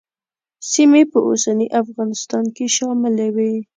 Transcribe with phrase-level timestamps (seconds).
[0.71, 3.51] سیمې په اوسني افغانستان کې شاملې وې.